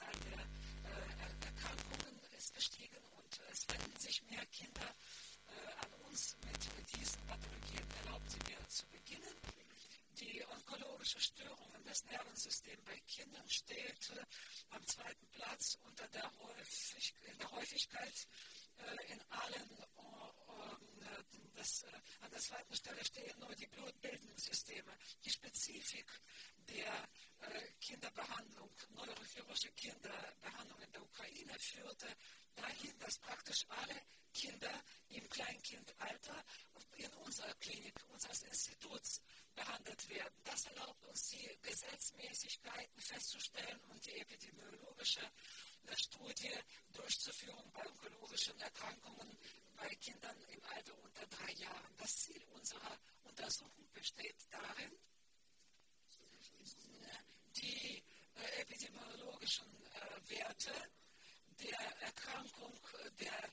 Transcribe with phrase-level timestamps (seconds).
[0.00, 0.40] äh, die Anzahl der
[0.90, 4.94] äh, Erkrankungen ist gestiegen und es wenden sich mehr Kinder
[5.46, 7.86] äh, an uns mit diesen Pathologien.
[8.04, 9.36] Erlauben Sie mir zu beginnen.
[10.18, 14.24] Die onkologische Störungen des Nervensystems bei Kindern steht äh,
[14.70, 18.28] am zweiten Platz unter der, Häufig der Häufigkeit
[18.78, 19.70] äh, in allen
[21.60, 21.84] das,
[22.20, 24.96] an der zweiten Stelle stehen nur die blutbildenden Systeme.
[25.24, 26.06] Die Spezifik
[26.68, 27.08] der
[27.80, 32.06] Kinderbehandlung, neurochirurgische Kinderbehandlung in der Ukraine führte
[32.54, 36.44] dahin, dass praktisch alle Kinder im Kleinkindalter
[36.96, 39.22] in unserer Klinik, unseres Instituts
[39.54, 40.34] behandelt werden.
[40.44, 45.28] Das erlaubt uns, die Gesetzmäßigkeiten festzustellen und die epidemiologische
[45.96, 46.54] Studie
[46.92, 49.36] durchzuführen bei onkologischen Erkrankungen
[49.76, 51.96] bei Kindern im Alter unter drei Jahren.
[51.96, 54.92] Das Ziel unserer Untersuchung besteht darin,
[57.56, 58.02] die
[58.36, 60.72] äh, epidemiologischen äh, Werte
[61.60, 62.78] der Erkrankung
[63.18, 63.50] der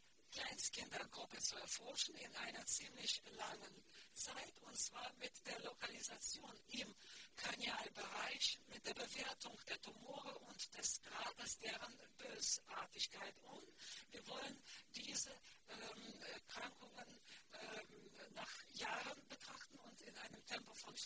[0.78, 3.84] Kleinstkindergruppe zu erforschen in einer ziemlich langen
[4.14, 6.96] Zeit und zwar mit der Lokalisation im
[7.36, 13.36] Kranialbereich, mit der Bewertung der Tumore und des Grades deren Bösartigkeit.
[13.44, 13.68] Und
[14.12, 14.64] wir wollen
[14.96, 15.32] diese
[15.70, 17.22] ähm, Erkrankungen
[17.54, 20.46] ähm, nach Jahren betrachten und in einem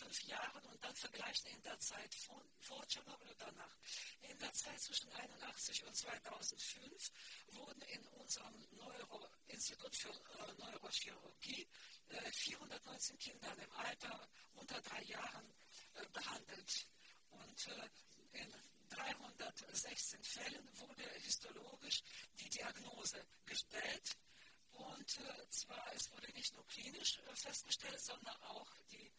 [0.02, 3.76] Fünf Jahren und dann vergleichen in der Zeit von, vor Tschernobyl und danach.
[4.22, 7.12] In der Zeit zwischen 1981 und 2005
[7.52, 11.68] wurden in unserem Neuro Institut für äh, Neurochirurgie
[12.08, 15.54] äh, 419 Kinder im Alter unter drei Jahren
[15.94, 16.88] äh, behandelt.
[17.30, 17.88] Und äh,
[18.32, 18.52] in
[18.88, 22.02] 316 Fällen wurde histologisch
[22.40, 24.16] die Diagnose gestellt.
[24.72, 29.12] Und äh, zwar, es wurde nicht nur klinisch äh, festgestellt, sondern auch die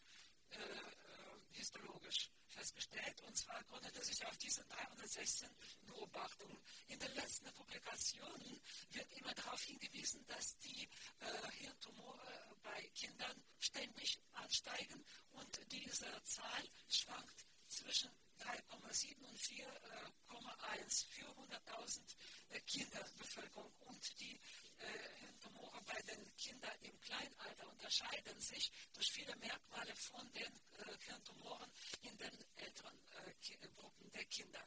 [1.52, 3.20] histologisch festgestellt.
[3.22, 5.48] Und zwar gründete sich auf diesen 316
[5.86, 6.58] Beobachtungen.
[6.88, 8.60] In den letzten Publikationen
[8.90, 10.88] wird immer darauf hingewiesen, dass die
[11.20, 21.26] äh, Hirntumore bei Kindern ständig ansteigen und diese Zahl schwankt zwischen 3,7 und 4,1 für
[21.26, 22.16] 100.000
[22.50, 23.72] äh, Kinderbevölkerung.
[23.80, 24.40] Und die
[24.78, 30.98] äh, Hirntumore bei den Kindern im Kleinalter unterscheiden sich durch viele Merkmale von den äh,
[31.00, 34.66] Hirntumoren in den älteren äh, Gruppen der Kinder.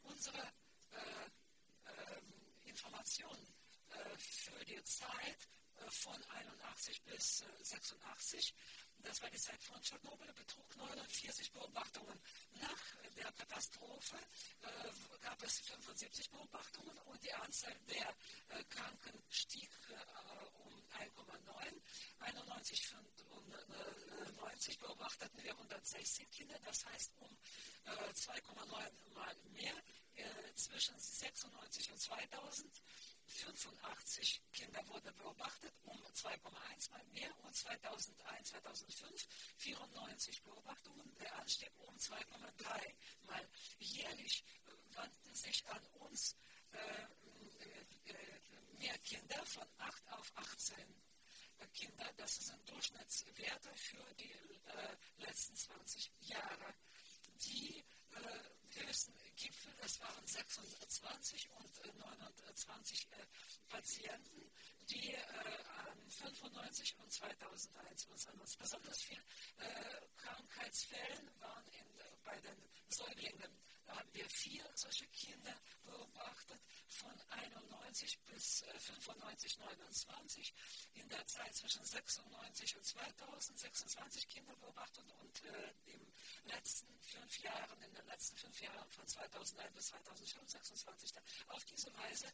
[0.00, 0.40] Unsere
[0.92, 1.30] äh,
[1.84, 2.32] ähm,
[2.64, 3.54] Informationen
[3.90, 5.46] äh, für die Zeit
[5.90, 8.54] von 81 bis 86
[9.02, 12.20] das war die Zeit von Tschernobyl, betrug 49 Beobachtungen.
[12.60, 12.82] Nach
[13.16, 14.16] der Katastrophe
[14.62, 18.08] äh, gab es 75 Beobachtungen und die Anzahl der
[18.48, 19.94] äh, Kranken stieg äh,
[20.58, 21.80] um 1,9.
[22.20, 22.94] 91
[23.30, 27.36] und 90 beobachteten wir 116 Kinder, das heißt um
[27.86, 29.74] 2,9 Mal mehr
[30.14, 32.82] äh, zwischen 96 und 2000.
[33.38, 39.28] 85 Kinder wurden beobachtet, um 2,1 mal mehr und 2001, 2005
[39.58, 42.94] 94 Beobachtungen, der Anstieg um 2,3
[43.26, 43.48] mal.
[43.78, 44.44] Jährlich
[44.92, 46.36] wandten sich an uns
[46.72, 50.76] äh, äh, mehr Kinder von 8 auf 18
[51.72, 52.12] Kinder.
[52.16, 54.57] Das sind Durchschnittswerte für die
[60.48, 63.26] 620 und äh, 920 äh,
[63.68, 64.50] Patienten,
[64.90, 65.18] die äh,
[65.86, 68.38] an 95 und 2001 uns an.
[68.58, 69.22] Besonders viele
[69.58, 71.86] äh, Krankheitsfällen waren in,
[72.24, 72.56] bei den
[72.88, 73.52] Säuglingen.
[73.84, 75.54] Da haben wir vier solche Kinder
[75.84, 76.57] beobachtet
[76.98, 80.54] von 91 bis 95, 29.
[80.94, 86.12] In der Zeit zwischen 96 und 2000 26 Kinder beobachtet und äh, im
[86.44, 91.12] letzten fünf Jahren, in den letzten fünf Jahren von 2001 bis 2005 26.
[91.48, 92.26] Auf diese Weise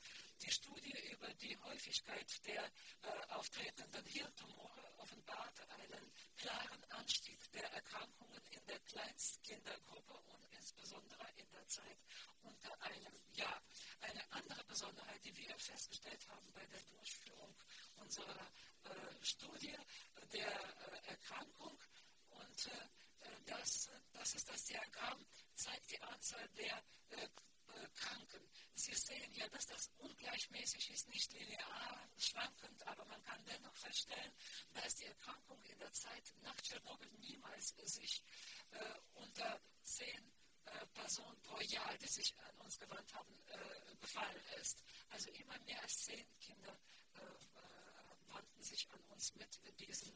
[0.43, 8.43] die Studie über die Häufigkeit der äh, auftretenden Hirntumore offenbarte einen klaren Anstieg der Erkrankungen
[8.50, 11.99] in der Kleinstkindergruppe und insbesondere in der Zeit
[12.43, 13.62] unter einem Jahr.
[14.00, 17.55] Eine andere Besonderheit, die wir festgestellt haben bei der Durchführung
[17.97, 18.53] unserer
[18.85, 19.77] äh, Studie
[20.33, 21.79] der äh, Erkrankung
[22.31, 22.89] und äh,
[23.47, 25.25] das, das ist das Diagramm,
[25.55, 28.49] zeigt die Anzahl der äh, äh, Kranken.
[28.75, 34.33] Sie sehen ja, dass das ungleichmäßig ist, nicht linear schwankend, aber man kann dennoch feststellen,
[34.73, 38.23] dass die Erkrankung in der Zeit nach Tschernobyl niemals sich
[39.83, 40.34] zehn äh,
[40.94, 44.82] Personen pro Jahr, die sich an uns gewandt haben, äh, befallen ist.
[45.11, 46.79] Also immer mehr als zehn Kinder
[47.15, 50.12] äh, äh wandten sich an uns mit diesen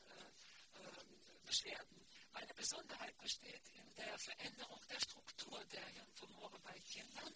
[0.74, 2.06] ähm, Beschwerden.
[2.32, 7.34] Eine Besonderheit besteht in der Veränderung der Struktur der Hirntumore bei Kindern.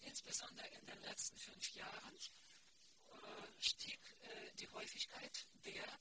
[0.00, 6.00] Insbesondere in den letzten fünf Jahren äh, stieg äh, die Häufigkeit der,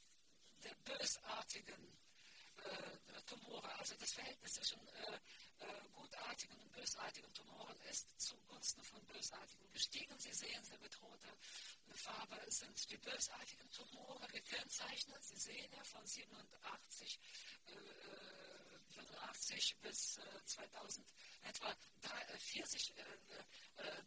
[0.63, 1.99] der bösartigen
[2.57, 3.73] äh, Tumore.
[3.77, 5.18] Also das Verhältnis zwischen äh, äh,
[6.89, 10.17] bösartigen Tumoren ist zugunsten von bösartigen gestiegen.
[10.17, 11.37] Sie sehen, sehr bedrohte
[11.93, 15.23] Farbe sind die bösartigen Tumore gekennzeichnet.
[15.23, 17.19] Sie sehen ja von 87
[18.99, 21.75] 1985 bis 2000 äh, etwa
[22.37, 22.93] 40,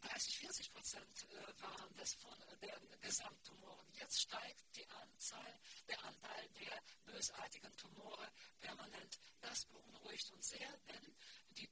[0.01, 3.87] 30, 40 Prozent äh, waren das von den Gesamttumoren.
[3.93, 9.19] Jetzt steigt die Anzahl, der Anteil der bösartigen Tumore permanent.
[9.41, 11.15] Das beunruhigt uns sehr, denn
[11.51, 11.67] die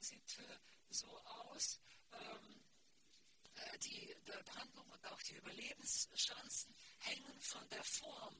[0.00, 0.58] Sieht äh,
[0.90, 1.80] so aus,
[2.12, 2.64] ähm,
[3.82, 8.36] die, die Behandlung und auch die Überlebenschancen hängen von der Form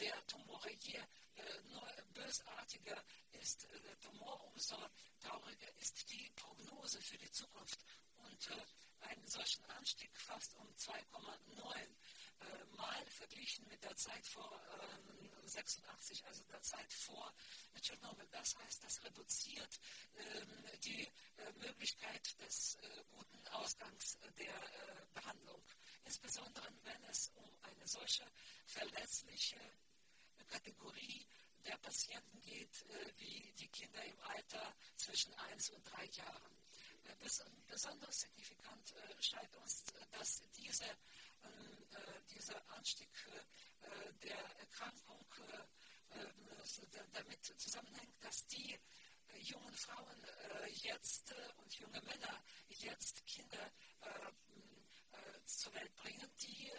[0.00, 0.72] der Tumore.
[0.72, 3.02] Je äh, bösartiger
[3.32, 4.76] ist äh, der Tumor, umso
[5.20, 7.80] trauriger ist die Prognose für die Zukunft.
[8.16, 8.64] Und äh,
[9.00, 14.60] einen solchen Anstieg fast um 2,9 äh, Mal verglichen mit der Zeit vor
[15.44, 17.34] 86, ähm, also der Zeit vor
[17.80, 18.26] Tschernobyl.
[18.30, 19.80] Das heißt, das reduziert
[20.16, 24.54] ähm, die äh, Möglichkeit des äh, guten Ausgangs der
[25.14, 25.62] Behandlung.
[26.04, 28.24] Insbesondere wenn es um eine solche
[28.66, 29.60] verletzliche
[30.48, 31.26] Kategorie
[31.64, 32.84] der Patienten geht,
[33.18, 36.56] wie die Kinder im Alter zwischen 1 und 3 Jahren.
[37.68, 40.84] Besonders signifikant scheint uns, dass diese
[41.92, 46.26] äh, dieser Anstieg äh, der Erkrankung äh,
[47.12, 48.78] damit zusammenhängt, dass die
[49.40, 50.26] jungen Frauen
[50.68, 53.72] jetzt und junge Männer jetzt Kinder
[55.44, 56.70] zur Welt bringen, die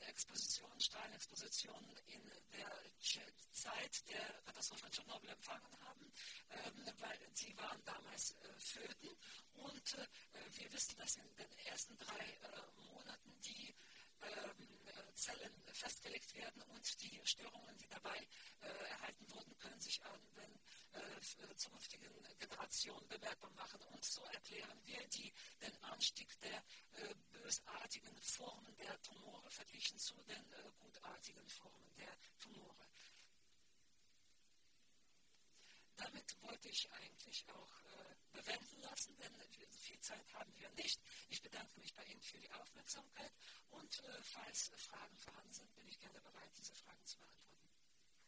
[0.00, 2.22] Expositionen, Strahlenexpositionen in
[2.52, 2.72] der
[3.52, 6.12] Zeit der Katastrophe von Tschernobyl empfangen haben,
[6.98, 9.16] weil sie waren damals Föten.
[9.54, 9.96] Und
[10.50, 12.38] wir wissen, dass in den ersten drei
[12.76, 13.74] Monaten die
[14.22, 14.68] ähm,
[15.14, 18.16] Zellen festgelegt werden und die Störungen, die dabei
[18.60, 20.60] äh, erhalten wurden, können sich an den
[20.92, 21.95] äh, zukünftigen
[23.08, 23.80] Bemerkbar machen.
[23.82, 25.32] Und so erklären wir die,
[25.62, 26.58] den Anstieg der
[26.92, 30.44] äh, bösartigen Formen der Tumore verglichen zu den
[30.80, 32.86] gutartigen Formen der Tumore.
[35.96, 37.72] Damit wollte ich eigentlich auch
[38.32, 39.34] bewenden lassen, denn
[39.70, 41.00] viel Zeit haben wir nicht.
[41.28, 43.32] Ich bedanke mich bei Ihnen für die Aufmerksamkeit
[43.70, 47.55] und äh, falls Fragen vorhanden sind, bin ich gerne bereit, diese Fragen zu beantworten.